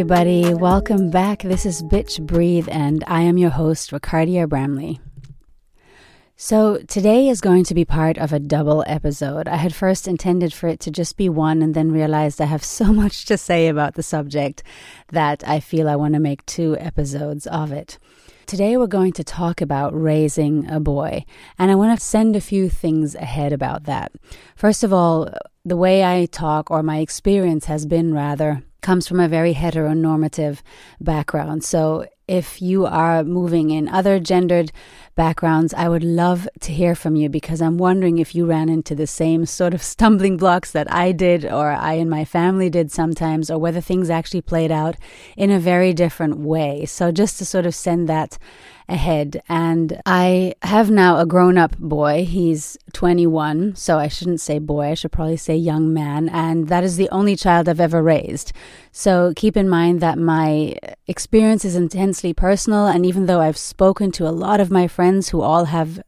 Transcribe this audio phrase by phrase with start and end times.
[0.00, 0.54] everybody.
[0.54, 1.42] Welcome back.
[1.42, 4.98] This is Bitch Breathe, and I am your host, Ricardia Bramley.
[6.36, 9.46] So, today is going to be part of a double episode.
[9.46, 12.64] I had first intended for it to just be one and then realized I have
[12.78, 14.62] so much to say about the subject
[15.08, 17.98] that I feel I want to make two episodes of it.
[18.46, 21.26] Today, we're going to talk about raising a boy,
[21.58, 24.12] and I want to send a few things ahead about that.
[24.56, 25.28] First of all,
[25.66, 30.60] the way I talk, or my experience has been rather, comes from a very heteronormative
[31.00, 31.64] background.
[31.64, 34.70] So if you are moving in other gendered
[35.16, 38.94] backgrounds, I would love to hear from you because I'm wondering if you ran into
[38.94, 42.92] the same sort of stumbling blocks that I did or I and my family did
[42.92, 44.94] sometimes, or whether things actually played out
[45.36, 46.86] in a very different way.
[46.86, 48.38] So just to sort of send that
[48.90, 49.42] ahead.
[49.48, 52.24] And I have now a grown up boy.
[52.24, 56.28] He's 21, so I shouldn't say boy, I should probably say young man.
[56.28, 58.52] And that is the only child I've ever raised.
[58.92, 62.86] So keep in mind that my experience is intensely personal.
[62.86, 66.02] And even though I've spoken to a lot of my friends who all have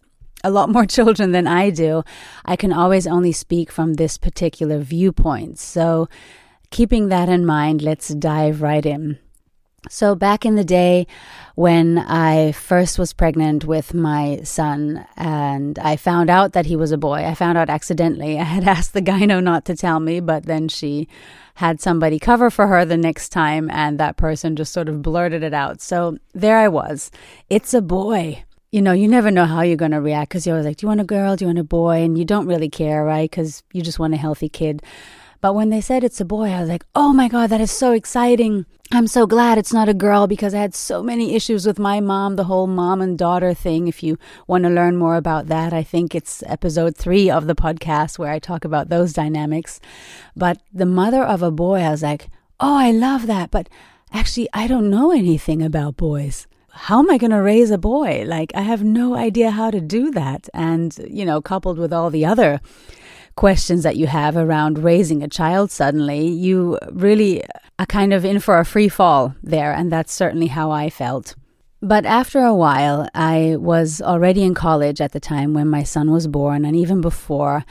[0.44, 2.02] a lot more children than I do,
[2.44, 5.58] I can always only speak from this particular viewpoint.
[5.58, 6.08] So,
[6.70, 9.18] keeping that in mind, let's dive right in.
[9.88, 11.08] So, back in the day
[11.56, 16.92] when I first was pregnant with my son, and I found out that he was
[16.92, 18.38] a boy, I found out accidentally.
[18.38, 21.08] I had asked the gyno not to tell me, but then she
[21.56, 25.42] had somebody cover for her the next time, and that person just sort of blurted
[25.42, 25.80] it out.
[25.80, 27.10] So, there I was.
[27.50, 28.44] It's a boy.
[28.70, 30.84] You know, you never know how you're going to react because you're always like, Do
[30.84, 31.34] you want a girl?
[31.34, 32.02] Do you want a boy?
[32.02, 33.28] And you don't really care, right?
[33.28, 34.80] Because you just want a healthy kid.
[35.42, 37.72] But when they said it's a boy, I was like, oh my God, that is
[37.72, 38.64] so exciting.
[38.94, 41.98] I'm so glad it's not a girl because I had so many issues with my
[42.00, 43.88] mom, the whole mom and daughter thing.
[43.88, 47.54] If you want to learn more about that, I think it's episode three of the
[47.54, 49.80] podcast where I talk about those dynamics.
[50.36, 52.28] But the mother of a boy, I was like,
[52.60, 53.50] oh, I love that.
[53.50, 53.70] But
[54.12, 58.24] actually, I don't know anything about boys how am I going to raise a boy?
[58.26, 60.48] Like, I have no idea how to do that.
[60.54, 62.62] And, you know, coupled with all the other
[63.36, 67.42] questions that you have around raising a child suddenly, you really
[67.82, 69.72] are kind of in for a free fall there.
[69.72, 71.34] And that's certainly how I felt.
[71.80, 76.12] But after a while, I was already in college at the time when my son
[76.12, 77.64] was born, and even before,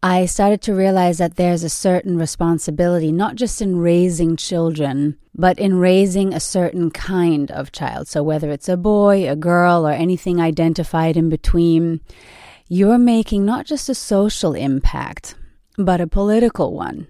[0.00, 5.58] I started to realize that there's a certain responsibility, not just in raising children, but
[5.58, 8.06] in raising a certain kind of child.
[8.06, 12.00] So, whether it's a boy, a girl, or anything identified in between,
[12.68, 15.34] you're making not just a social impact,
[15.76, 17.08] but a political one.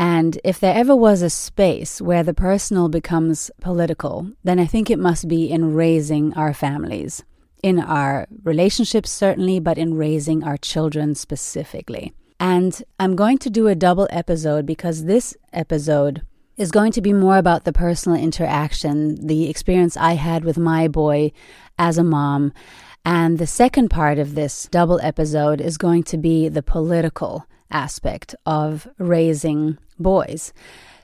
[0.00, 4.88] And if there ever was a space where the personal becomes political, then I think
[4.88, 7.22] it must be in raising our families,
[7.62, 12.14] in our relationships, certainly, but in raising our children specifically.
[12.40, 16.22] And I'm going to do a double episode because this episode
[16.56, 20.88] is going to be more about the personal interaction, the experience I had with my
[20.88, 21.30] boy
[21.78, 22.54] as a mom,
[23.04, 28.34] and the second part of this double episode is going to be the political aspect
[28.46, 30.52] of raising boys.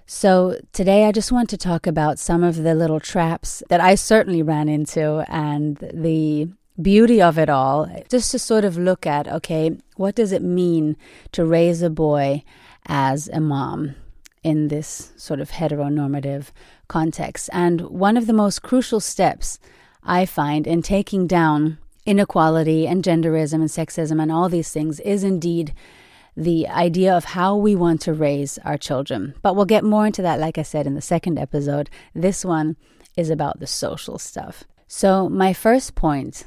[0.09, 3.97] So, today I just want to talk about some of the little traps that I
[3.97, 6.49] certainly ran into and the
[6.81, 10.97] beauty of it all, just to sort of look at okay, what does it mean
[11.32, 12.44] to raise a boy
[12.87, 13.97] as a mom
[14.44, 16.50] in this sort of heteronormative
[16.87, 17.50] context?
[17.53, 19.59] And one of the most crucial steps
[20.05, 25.25] I find in taking down inequality and genderism and sexism and all these things is
[25.25, 25.75] indeed
[26.36, 29.34] the idea of how we want to raise our children.
[29.42, 31.88] But we'll get more into that, like I said, in the second episode.
[32.14, 32.76] This one
[33.16, 34.64] is about the social stuff.
[34.86, 36.44] So, my first point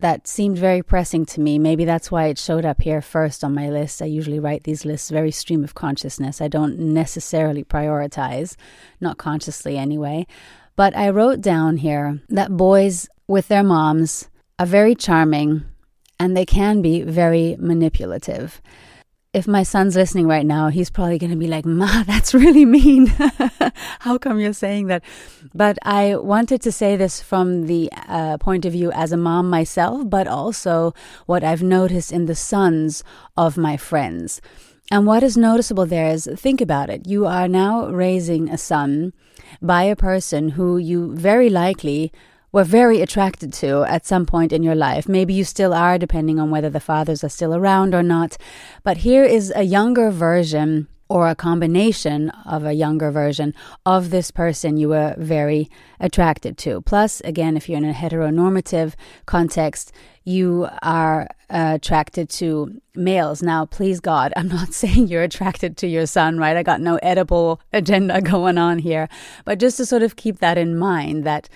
[0.00, 3.54] that seemed very pressing to me, maybe that's why it showed up here first on
[3.54, 4.00] my list.
[4.00, 6.40] I usually write these lists very stream of consciousness.
[6.40, 8.56] I don't necessarily prioritize,
[9.00, 10.26] not consciously anyway.
[10.74, 15.64] But I wrote down here that boys with their moms are very charming
[16.18, 18.62] and they can be very manipulative.
[19.32, 22.64] If my son's listening right now, he's probably going to be like, Ma, that's really
[22.64, 23.06] mean.
[24.00, 25.04] How come you're saying that?
[25.54, 29.48] But I wanted to say this from the uh, point of view as a mom
[29.48, 30.94] myself, but also
[31.26, 33.04] what I've noticed in the sons
[33.36, 34.40] of my friends.
[34.90, 37.06] And what is noticeable there is think about it.
[37.06, 39.12] You are now raising a son
[39.62, 42.10] by a person who you very likely
[42.52, 45.08] were very attracted to at some point in your life.
[45.08, 48.36] Maybe you still are, depending on whether the fathers are still around or not.
[48.82, 53.52] But here is a younger version or a combination of a younger version
[53.84, 55.68] of this person you were very
[55.98, 56.80] attracted to.
[56.82, 58.94] Plus, again, if you're in a heteronormative
[59.26, 59.90] context,
[60.24, 63.42] you are uh, attracted to males.
[63.42, 66.56] Now, please God, I'm not saying you're attracted to your son, right?
[66.56, 69.08] I got no Oedipal agenda going on here.
[69.44, 71.48] But just to sort of keep that in mind that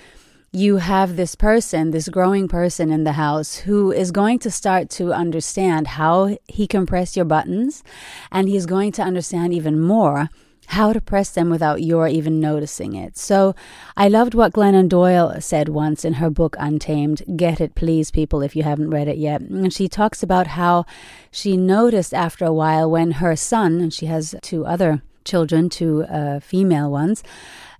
[0.55, 4.89] you have this person, this growing person in the house who is going to start
[4.89, 7.83] to understand how he can press your buttons,
[8.31, 10.31] and he's going to understand even more
[10.69, 13.19] how to press them without your even noticing it.
[13.19, 13.55] So
[13.97, 17.23] I loved what Glennon Doyle said once in her book Untamed.
[17.37, 19.41] Get it, please, people, if you haven't read it yet.
[19.41, 20.87] And she talks about how
[21.31, 26.05] she noticed after a while when her son, and she has two other children, two
[26.05, 27.23] uh, female ones,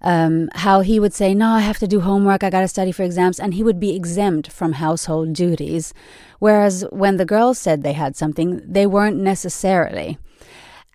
[0.05, 2.93] um, how he would say, No, I have to do homework, I got to study
[2.93, 5.93] for exams, and he would be exempt from household duties.
[6.39, 10.19] Whereas when the girls said they had something, they weren't necessarily.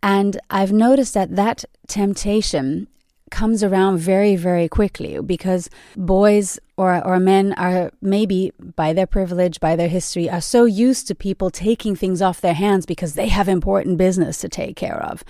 [0.02, 2.88] And I've noticed that that temptation
[3.32, 9.60] comes around very, very quickly because boys or, or men are maybe by their privilege,
[9.60, 13.28] by their history, are so used to people taking things off their hands because they
[13.28, 15.24] have important business to take care of.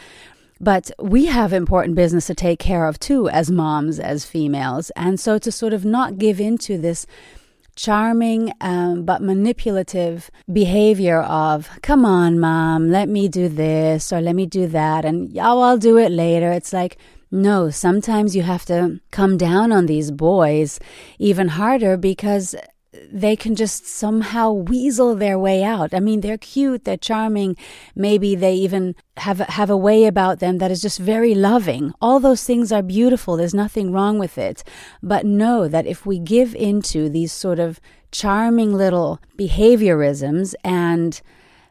[0.62, 4.92] But we have important business to take care of too, as moms, as females.
[4.96, 7.06] And so to sort of not give into this
[7.80, 14.36] charming um, but manipulative behavior of, come on, mom, let me do this or let
[14.36, 16.52] me do that, and oh, I'll do it later.
[16.52, 16.98] It's like,
[17.32, 20.78] no, sometimes you have to come down on these boys
[21.20, 22.54] even harder because
[23.12, 25.94] they can just somehow weasel their way out.
[25.94, 27.56] I mean, they're cute, they're charming.
[27.96, 31.94] Maybe they even have have a way about them that is just very loving.
[32.02, 33.38] All those things are beautiful.
[33.38, 34.64] There's nothing wrong with it.
[35.04, 37.80] But know that if we give into these sort of
[38.12, 41.22] charming little behaviorisms and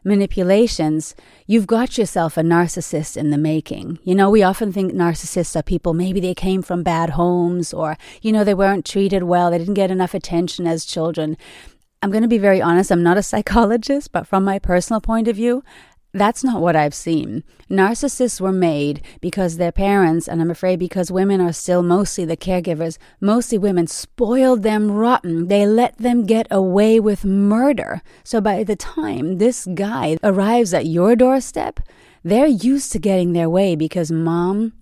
[0.03, 1.15] manipulations,
[1.45, 3.99] you've got yourself a narcissist in the making.
[4.03, 7.97] You know, we often think narcissists are people, maybe they came from bad homes or,
[8.21, 11.37] you know, they weren't treated well, they didn't get enough attention as children.
[12.01, 15.27] I'm going to be very honest, I'm not a psychologist, but from my personal point
[15.27, 15.63] of view,
[16.11, 17.43] that's not what I've seen.
[17.69, 22.37] Narcissists were made because their parents, and I'm afraid because women are still mostly the
[22.37, 25.47] caregivers, mostly women spoiled them rotten.
[25.47, 28.01] They let them get away with murder.
[28.23, 31.79] So by the time this guy arrives at your doorstep,
[32.23, 34.73] they're used to getting their way because mom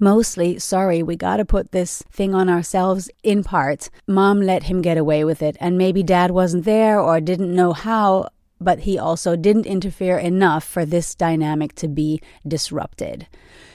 [0.00, 3.90] Mostly, sorry, we got to put this thing on ourselves in part.
[4.06, 7.72] Mom let him get away with it, and maybe dad wasn't there or didn't know
[7.72, 8.28] how
[8.60, 13.26] but he also didn't interfere enough for this dynamic to be disrupted.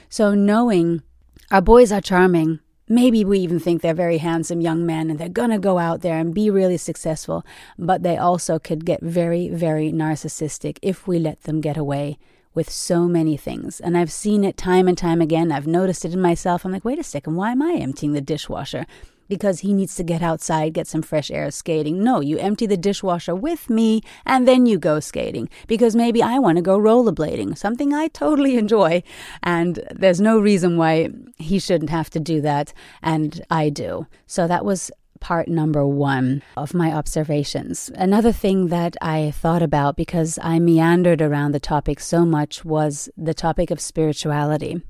[0.10, 1.04] So, knowing
[1.52, 5.30] our boys are charming, maybe we even think they're very handsome young men and they're
[5.30, 7.46] going to go out there and be really successful,
[7.78, 12.18] but they also could get very, very narcissistic if we let them get away
[12.56, 13.80] with so many things.
[13.80, 15.52] And I've seen it time and time again.
[15.52, 16.66] I've noticed it in myself.
[16.66, 18.88] I'm like, wait a second, why am I emptying the dishwasher?
[19.30, 22.04] Because he needs to get outside, get some fresh air skating.
[22.04, 26.40] No, you empty the dishwasher with me and then you go skating because maybe I
[26.40, 29.04] want to go rollerblading, something I totally enjoy.
[29.44, 32.74] And there's no reason why he shouldn't have to do that.
[33.02, 34.08] And I do.
[34.28, 37.92] So that was part number one of my observations.
[37.96, 43.10] Another thing that I thought about because I meandered around the topic so much was
[43.18, 44.82] the topic of spirituality.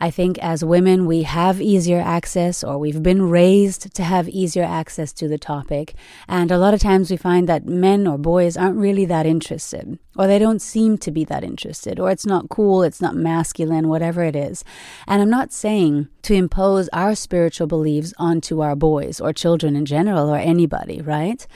[0.00, 4.64] I think as women, we have easier access, or we've been raised to have easier
[4.64, 5.94] access to the topic.
[6.28, 9.98] And a lot of times we find that men or boys aren't really that interested,
[10.16, 13.88] or they don't seem to be that interested, or it's not cool, it's not masculine,
[13.88, 14.64] whatever it is.
[15.06, 19.86] And I'm not saying to impose our spiritual beliefs onto our boys or children in
[19.86, 21.46] general or anybody, right?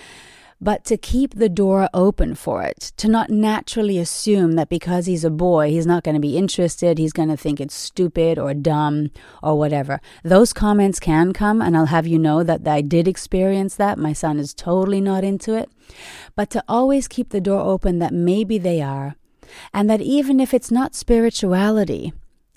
[0.61, 5.25] But to keep the door open for it, to not naturally assume that because he's
[5.25, 8.55] a boy, he's not going to be interested, he's going to think it's stupid or
[8.55, 9.11] dumb
[9.43, 10.01] or whatever.
[10.23, 13.99] Those comments can come, and I'll have you know that I did experience that.
[13.99, 15.69] My son is totally not into it.
[16.35, 19.17] But to always keep the door open that maybe they are,
[19.73, 22.13] and that even if it's not spirituality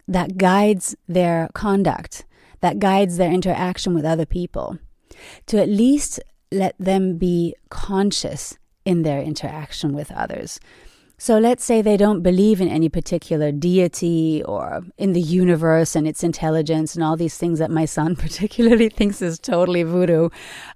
[0.08, 2.25] that guides their conduct,
[2.62, 4.80] that guides their interaction with other people,
[5.48, 10.60] to at least let them be conscious in their interaction with others.
[11.20, 16.08] So let's say they don't believe in any particular deity or in the universe and
[16.08, 20.30] its intelligence and all these things that my son particularly thinks is totally voodoo.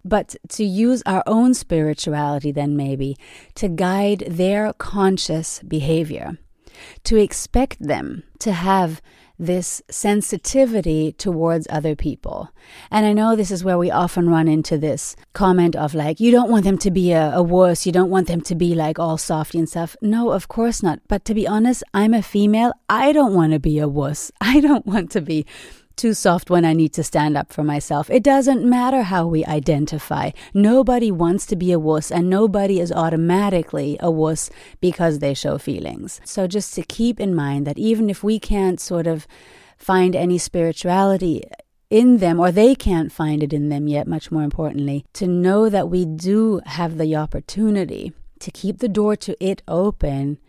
[0.04, 3.18] But to use our own spirituality, then maybe,
[3.56, 6.40] to guide their conscious behavior,
[7.04, 9.00] to expect them to have
[9.42, 12.50] this sensitivity towards other people.
[12.92, 16.32] And I know this is where we often run into this comment of like, you
[16.32, 19.00] don't want them to be a, a wuss, you don't want them to be like
[19.00, 19.96] all softy and stuff.
[20.02, 21.00] No, of course not.
[21.08, 22.72] But to be honest, I'm a female.
[22.88, 24.32] I don't want to be a wuss.
[24.42, 25.46] I don't want to be
[25.96, 28.10] too soft when I need to stand up for myself.
[28.10, 30.32] It doesn't matter how we identify.
[30.54, 35.58] Nobody wants to be a wuss, and nobody is automatically a wuss because they show
[35.58, 36.22] feelings.
[36.24, 39.28] So just to keep in mind that even if we can't sort of
[39.78, 41.44] find any spirituality
[41.90, 45.70] in them, or they can't find it in them yet, much more importantly, to know
[45.70, 50.40] that we do have the opportunity to keep the door to it open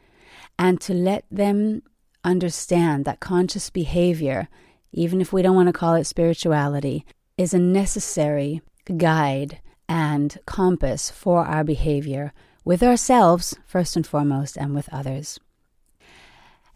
[0.58, 1.82] and to let them
[2.24, 4.48] understand that conscious behavior
[4.92, 7.04] even if we don't want to call it spirituality,
[7.38, 8.62] is a necessary
[8.96, 12.32] guide and compass for our behavior
[12.64, 15.40] with ourselves, first and foremost, and with others.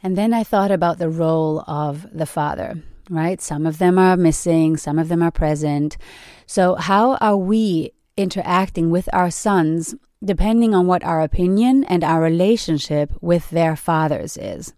[0.02, 3.40] And then I thought about the role of the father, right?
[3.40, 5.96] Some of them are missing, some of them are present.
[6.46, 9.94] So, how are we interacting with our sons
[10.24, 14.74] depending on what our opinion and our relationship with their fathers is?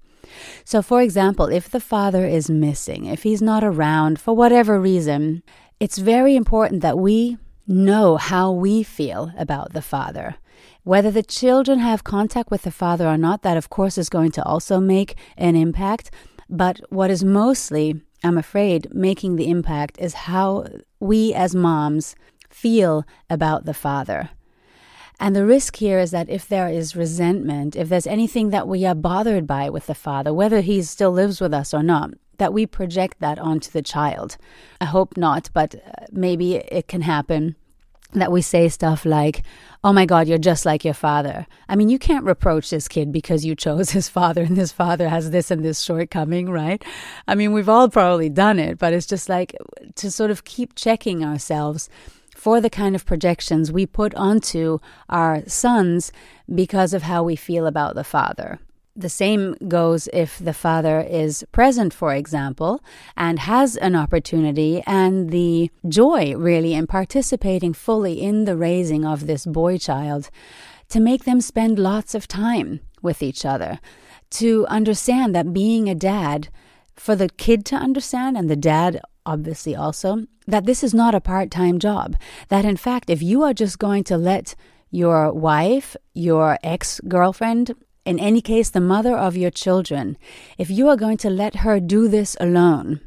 [0.64, 5.42] So, for example, if the father is missing, if he's not around for whatever reason,
[5.80, 10.36] it's very important that we know how we feel about the father.
[10.82, 14.32] Whether the children have contact with the father or not, that of course is going
[14.32, 16.10] to also make an impact.
[16.48, 20.64] But what is mostly, I'm afraid, making the impact is how
[20.98, 22.16] we as moms
[22.48, 24.30] feel about the father.
[25.20, 28.86] And the risk here is that if there is resentment, if there's anything that we
[28.86, 32.52] are bothered by with the father, whether he still lives with us or not, that
[32.52, 34.36] we project that onto the child.
[34.80, 37.56] I hope not, but uh, maybe it can happen
[38.12, 39.42] that we say stuff like,
[39.84, 41.46] Oh my God, you're just like your father.
[41.68, 45.08] I mean, you can't reproach this kid because you chose his father and his father
[45.08, 46.82] has this and this shortcoming, right?
[47.26, 49.54] I mean, we've all probably done it, but it's just like
[49.96, 51.88] to sort of keep checking ourselves
[52.38, 54.78] for the kind of projections we put onto
[55.08, 56.12] our sons
[56.54, 58.60] because of how we feel about the father.
[58.94, 62.80] The same goes if the father is present, for example,
[63.16, 69.26] and has an opportunity and the joy really in participating fully in the raising of
[69.26, 70.30] this boy child
[70.90, 73.80] to make them spend lots of time with each other,
[74.30, 76.48] to understand that being a dad,
[76.94, 81.20] for the kid to understand and the dad obviously also, that this is not a
[81.20, 82.16] part time job.
[82.48, 84.54] That in fact, if you are just going to let
[84.90, 90.16] your wife, your ex girlfriend, in any case, the mother of your children,
[90.56, 93.00] if you are going to let her do this alone,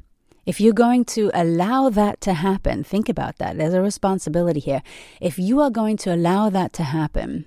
[0.45, 3.57] if you're going to allow that to happen, think about that.
[3.57, 4.81] There's a responsibility here.
[5.19, 7.45] If you are going to allow that to happen,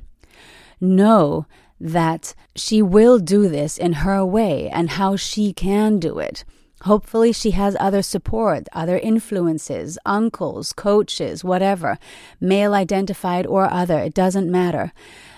[0.81, 1.47] know
[1.81, 6.45] that she will do this in her way and how she can do it.
[6.85, 11.99] Hopefully, she has other support, other influences, uncles, coaches, whatever,
[12.41, 14.93] male identified or other, it doesn't matter.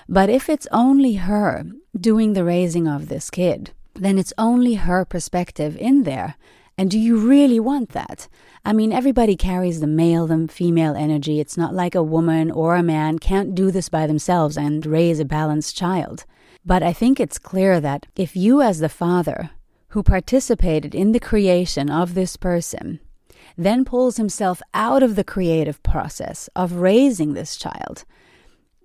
[0.08, 1.64] But if it's only her
[1.98, 6.34] doing the raising of this kid, then it's only her perspective in there.
[6.76, 8.26] And do you really want that?
[8.64, 11.38] I mean, everybody carries the male and female energy.
[11.38, 15.20] It's not like a woman or a man can't do this by themselves and raise
[15.20, 16.24] a balanced child.
[16.64, 19.50] But I think it's clear that if you, as the father,
[19.88, 23.00] who participated in the creation of this person,
[23.56, 28.04] then pulls himself out of the creative process of raising this child,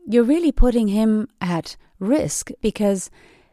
[0.08, 3.10] you're really putting him at risk because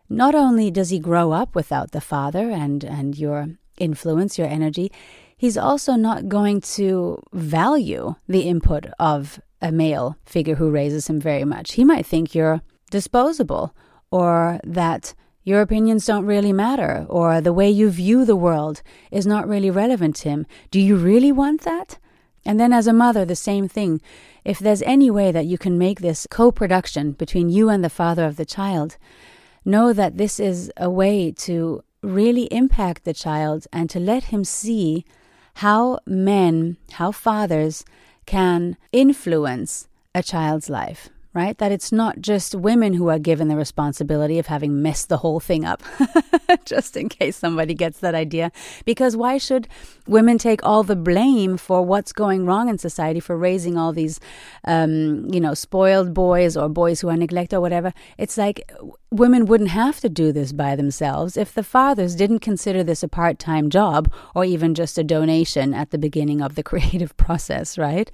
[0.09, 4.91] not only does he grow up without the father and, and your influence, your energy,
[5.37, 11.21] he's also not going to value the input of a male figure who raises him
[11.21, 11.73] very much.
[11.73, 13.75] He might think you're disposable
[14.11, 15.15] or that
[15.49, 19.71] your opinions don't really matter, or the way you view the world is not really
[19.71, 20.47] relevant to him.
[20.71, 21.99] Do you really want that?
[22.45, 24.03] And then, as a mother, the same thing.
[24.45, 27.97] If there's any way that you can make this co production between you and the
[28.01, 28.99] father of the child,
[29.65, 34.45] know that this is a way to really impact the child and to let him
[34.45, 35.05] see
[35.55, 37.85] how men, how fathers
[38.27, 41.57] can influence a child's life right?
[41.59, 45.41] That it's not just women who are given the responsibility of having messed the whole
[45.41, 45.83] thing up,
[46.65, 48.51] just in case somebody gets that idea.
[48.85, 49.69] Because why should
[50.07, 54.21] women take all the blame for what's going wrong in society for raising all these,
[54.65, 57.93] um, you know, spoiled boys or boys who are neglected or whatever?
[58.17, 58.71] It's like
[59.11, 63.09] women wouldn't have to do this by themselves if the fathers didn't consider this a
[63.09, 67.77] part time job or even just a donation at the beginning of the creative process,
[67.77, 68.11] right?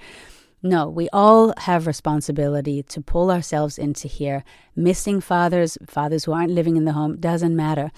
[0.66, 4.44] No, we all have responsibility to pull ourselves into here.
[4.75, 7.92] Missing fathers, fathers who aren't living in the home, doesn't matter.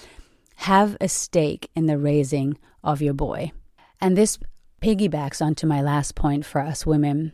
[0.56, 3.52] Have a stake in the raising of your boy.
[4.00, 4.40] And this
[4.82, 7.32] piggybacks onto my last point for us women.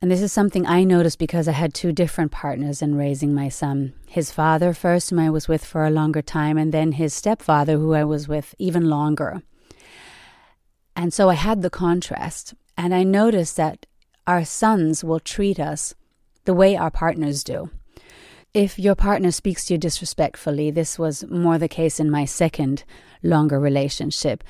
[0.00, 3.50] And this is something I noticed because I had two different partners in raising my
[3.50, 3.92] son.
[4.08, 7.76] His father, first, whom I was with for a longer time, and then his stepfather,
[7.76, 9.42] who I was with even longer.
[10.94, 12.54] And so I had the contrast.
[12.76, 13.86] And I noticed that
[14.26, 15.94] our sons will treat us
[16.44, 17.70] the way our partners do.
[18.54, 22.84] If your partner speaks to you disrespectfully, this was more the case in my second
[23.22, 24.42] longer relationship.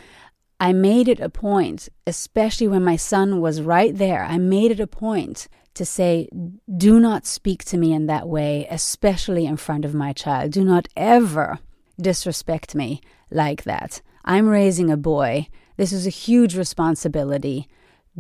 [0.59, 4.81] I made it a point, especially when my son was right there, I made it
[4.81, 6.29] a point to say,
[6.75, 10.53] do not speak to me in that way, especially in front of my child.
[10.53, 11.59] Do not ever
[12.01, 14.01] disrespect me like that.
[14.25, 15.49] I'm raising a boy.
[15.77, 17.69] This is a huge responsibility.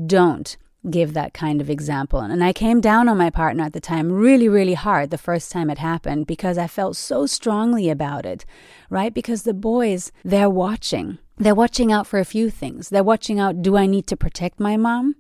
[0.05, 0.57] Don't
[0.91, 2.21] give that kind of example.
[2.21, 5.51] And I came down on my partner at the time really, really hard the first
[5.51, 8.45] time it happened because I felt so strongly about it,
[8.89, 9.13] right?
[9.13, 11.19] Because the boys, they're watching.
[11.39, 12.89] They're watching out for a few things.
[12.89, 15.17] They're watching out do I need to protect my mom?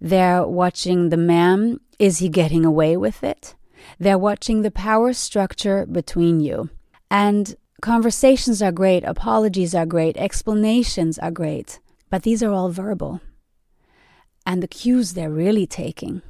[0.00, 3.54] They're watching the man, is he getting away with it?
[3.98, 6.70] They're watching the power structure between you.
[7.10, 13.20] And conversations are great, apologies are great, explanations are great, but these are all verbal.
[14.48, 16.22] And the cues they're really taking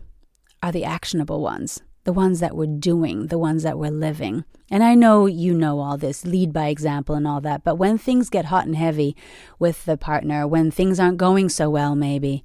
[0.61, 4.43] are the actionable ones the ones that we're doing, the ones that we're living.
[4.71, 7.99] And I know you know all this, lead by example and all that, but when
[7.99, 9.15] things get hot and heavy
[9.59, 12.43] with the partner, when things aren't going so well, maybe,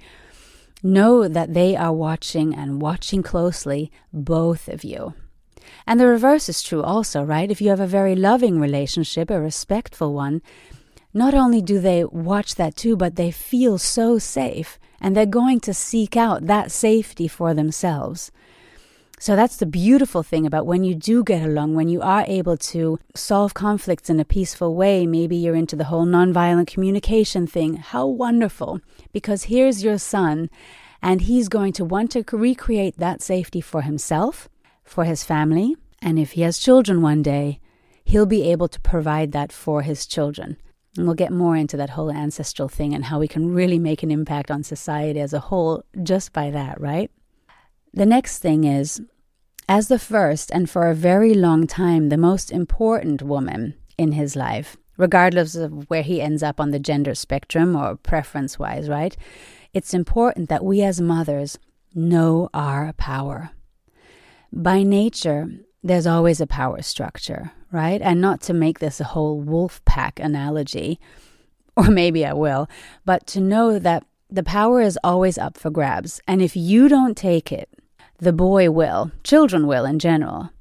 [0.84, 5.14] know that they are watching and watching closely both of you.
[5.88, 7.50] And the reverse is true also, right?
[7.50, 10.42] If you have a very loving relationship, a respectful one,
[11.14, 15.60] not only do they watch that too, but they feel so safe and they're going
[15.60, 18.32] to seek out that safety for themselves.
[19.20, 22.58] So that's the beautiful thing about when you do get along, when you are able
[22.58, 25.06] to solve conflicts in a peaceful way.
[25.06, 27.76] Maybe you're into the whole nonviolent communication thing.
[27.76, 28.82] How wonderful.
[29.14, 30.50] Because here's your son,
[31.02, 34.50] and he's going to want to recreate that safety for himself,
[34.84, 37.60] for his family, and if he has children one day,
[38.04, 40.58] he'll be able to provide that for his children.
[40.98, 44.04] And we'll get more into that whole ancestral thing and how we can really make
[44.04, 47.10] an impact on society as a whole just by that, right?
[47.94, 49.02] The next thing is
[49.68, 54.36] as the first and for a very long time the most important woman in his
[54.36, 59.16] life, regardless of where he ends up on the gender spectrum or preference wise, right?
[59.74, 61.58] It's important that we as mothers
[61.96, 63.52] know our power.
[64.52, 65.48] By nature,
[65.82, 68.02] there's always a power structure, right?
[68.02, 71.00] And not to make this a whole wolf pack analogy,
[71.76, 72.70] or maybe I will,
[73.04, 76.22] but to know that the power is always up for grabs.
[76.28, 77.70] And if you don't take it,
[78.20, 80.52] the boy will, children will in general.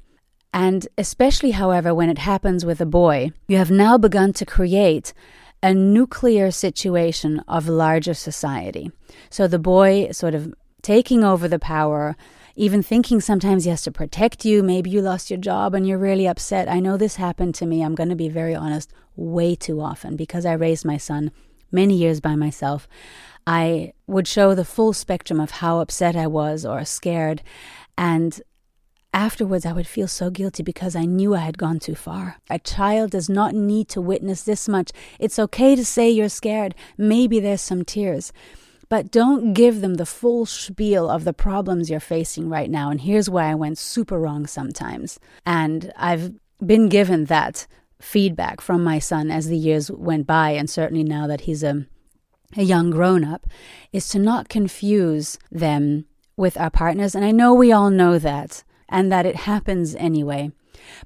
[0.53, 5.15] And especially, however, when it happens with a boy, you have now begun to create
[5.63, 8.91] a nuclear situation of larger society.
[9.31, 12.17] So the boy sort of taking over the power,
[12.57, 14.63] even thinking sometimes he has to protect you.
[14.63, 16.69] Maybe you lost your job and you're really upset.
[16.69, 17.83] I know this happened to me.
[17.83, 21.31] I'm going to be very honest, way too often because I raised my son
[21.71, 22.87] many years by myself.
[23.47, 27.43] I would show the full spectrum of how upset I was or scared.
[27.99, 28.41] And
[29.13, 32.37] afterwards, I would feel so guilty because I knew I had gone too far.
[32.49, 34.91] A child does not need to witness this much.
[35.19, 36.75] It's okay to say you're scared.
[36.97, 38.33] Maybe there's some tears.
[38.93, 42.91] But don't give them the full spiel of the problems you're facing right now.
[42.91, 45.19] And here's why I went super wrong sometimes.
[45.47, 47.67] And I've been given that
[48.03, 51.87] feedback from my son as the years went by, and certainly now that he's a
[52.55, 53.47] a young grown up
[53.95, 56.05] is to not confuse them
[56.37, 57.15] with our partners.
[57.15, 60.51] And I know we all know that and that it happens anyway.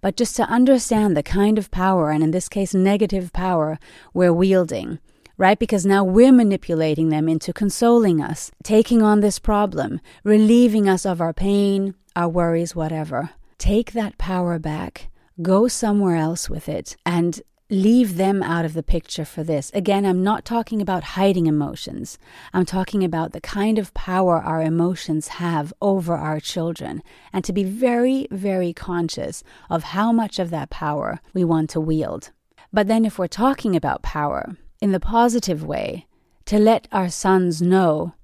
[0.01, 3.79] But just to understand the kind of power, and in this case, negative power,
[4.12, 4.99] we're wielding,
[5.38, 5.59] right?
[5.59, 11.20] Because now we're manipulating them into consoling us, taking on this problem, relieving us of
[11.20, 13.31] our pain, our worries, whatever.
[13.59, 15.09] Take that power back.
[15.42, 19.70] Go somewhere else with it and leave them out of the picture for this.
[19.75, 22.16] Again, I'm not talking about hiding emotions.
[22.55, 27.53] I'm talking about the kind of power our emotions have over our children, and to
[27.53, 32.31] be very, very conscious of how much of that power we want to wield.
[32.72, 36.07] But then, if we're talking about power in the positive way,
[36.44, 38.14] to let our sons know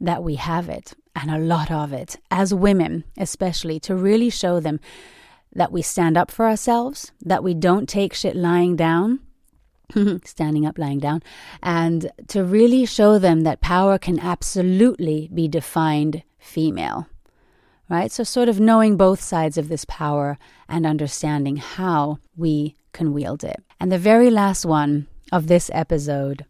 [0.00, 4.60] that we have it and a lot of it, as women especially, to really show
[4.60, 4.78] them
[5.52, 9.18] that we stand up for ourselves, that we don't take shit lying down,
[10.24, 11.24] standing up, lying down,
[11.60, 17.08] and to really show them that power can absolutely be defined female.
[17.88, 18.12] Right?
[18.12, 23.42] So, sort of knowing both sides of this power and understanding how we can wield
[23.42, 23.60] it.
[23.80, 26.44] And the very last one of this episode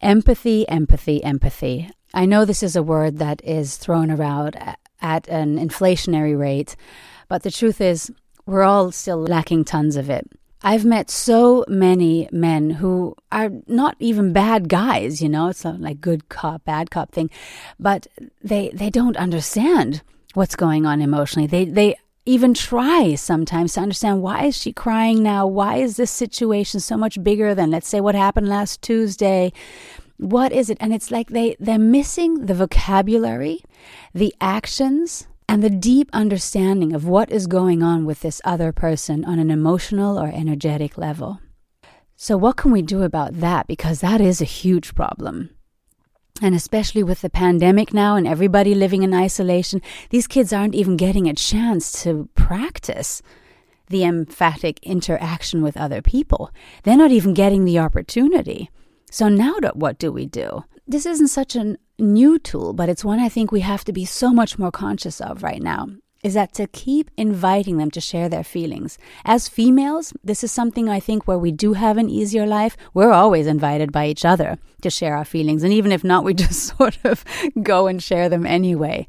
[0.00, 1.88] empathy, empathy, empathy.
[2.12, 4.56] I know this is a word that is thrown around
[5.00, 6.76] at an inflationary rate,
[7.28, 8.10] but the truth is,
[8.46, 10.28] we're all still lacking tons of it.
[10.62, 15.80] I've met so many men who are not even bad guys, you know, it's not
[15.80, 17.28] like good cop, bad cop thing,
[17.78, 18.06] but
[18.42, 21.46] they they don't understand what's going on emotionally.
[21.46, 25.46] They they even try sometimes to understand why is she crying now?
[25.46, 29.52] Why is this situation so much bigger than let's say what happened last Tuesday?
[30.16, 30.78] What is it?
[30.80, 33.60] And it's like they they're missing the vocabulary,
[34.14, 39.24] the actions, and the deep understanding of what is going on with this other person
[39.24, 41.40] on an emotional or energetic level.
[42.16, 43.66] So, what can we do about that?
[43.66, 45.50] Because that is a huge problem.
[46.42, 50.96] And especially with the pandemic now and everybody living in isolation, these kids aren't even
[50.96, 53.22] getting a chance to practice
[53.88, 56.50] the emphatic interaction with other people.
[56.82, 58.70] They're not even getting the opportunity.
[59.10, 60.64] So, now what do we do?
[60.88, 64.04] This isn't such a new tool, but it's one I think we have to be
[64.04, 65.86] so much more conscious of right now.
[66.24, 68.98] Is that to keep inviting them to share their feelings.
[69.26, 72.76] As females, this is something I think where we do have an easier life.
[72.94, 75.62] We're always invited by each other to share our feelings.
[75.62, 77.24] And even if not, we just sort of
[77.62, 79.06] go and share them anyway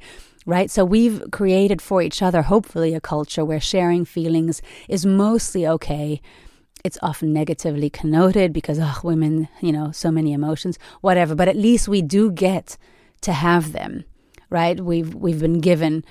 [0.47, 0.69] right?
[0.69, 6.21] So we've created for each other, hopefully, a culture where sharing feelings is mostly okay
[6.83, 11.55] it's often negatively connoted because oh women you know so many emotions whatever but at
[11.55, 12.77] least we do get
[13.21, 14.05] to have them
[14.51, 16.05] right we've we've been given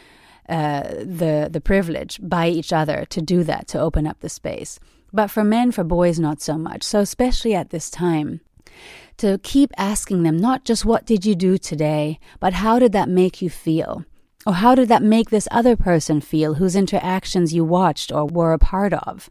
[0.49, 4.79] uh, the the privilege by each other to do that to open up the space.
[5.13, 6.83] But for men for boys not so much.
[6.83, 8.41] So especially at this time
[9.19, 13.09] to keep asking them not just what did you do today but how did that
[13.09, 14.05] make you feel?
[14.47, 18.53] Or how did that make this other person feel whose interactions you watched or were
[18.53, 19.31] a part of?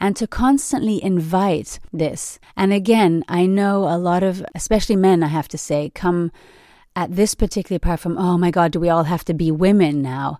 [0.00, 2.40] And to constantly invite this.
[2.56, 6.32] And again, I know a lot of, especially men, I have to say, come
[6.96, 10.02] at this particular part from, oh my God, do we all have to be women
[10.02, 10.38] now?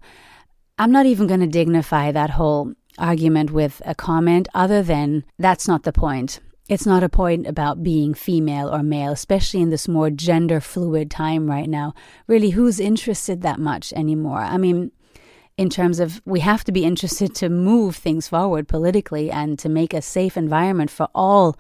[0.79, 5.69] I'm not even going to dignify that whole argument with a comment other than that's
[5.69, 6.41] not the point.
[6.69, 11.11] It's not a point about being female or male, especially in this more gender fluid
[11.11, 11.95] time right now.
[12.29, 14.39] Really, who's interested that much anymore?
[14.39, 14.93] I mean,
[15.57, 19.69] in terms of we have to be interested to move things forward politically and to
[19.69, 21.57] make a safe environment for all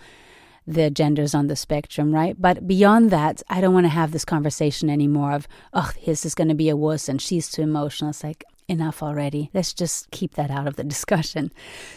[0.66, 2.36] the genders on the spectrum, right?
[2.38, 6.34] But beyond that, I don't want to have this conversation anymore of, oh, his is
[6.34, 8.10] going to be a wuss and she's too emotional.
[8.10, 9.50] It's like, enough already.
[9.52, 11.52] Let's just keep that out of the discussion.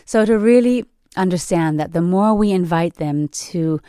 [0.06, 3.80] So, to really understand that the more we invite them to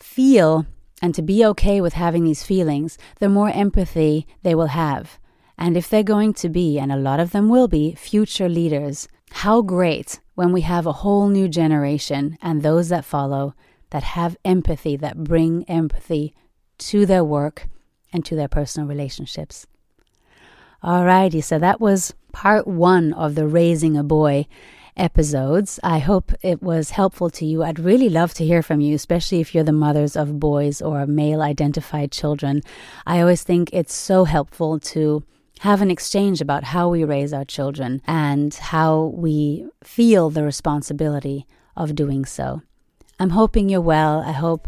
[0.00, 0.66] feel
[1.02, 5.18] and to be okay with having these feelings, the more empathy they will have.
[5.58, 9.06] And if they're going to be, and a lot of them will be, future leaders,
[9.30, 13.54] how great when we have a whole new generation and those that follow
[13.92, 16.34] that have empathy, that bring empathy
[16.78, 17.68] to their work
[18.12, 19.66] and to their personal relationships.
[20.82, 24.46] Alrighty, so that was part one of the Raising a Boy
[24.96, 25.78] episodes.
[25.82, 27.62] I hope it was helpful to you.
[27.62, 31.06] I'd really love to hear from you, especially if you're the mothers of boys or
[31.06, 32.62] male identified children.
[33.06, 35.22] I always think it's so helpful to
[35.60, 41.46] have an exchange about how we raise our children and how we feel the responsibility
[41.76, 42.62] of doing so.
[43.22, 44.20] I'm hoping you're well.
[44.26, 44.66] I hope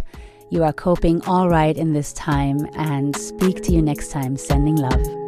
[0.48, 4.36] you are coping all right in this time and speak to you next time.
[4.36, 5.23] Sending love.